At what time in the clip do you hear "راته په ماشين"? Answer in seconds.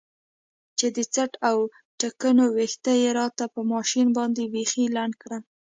3.19-4.07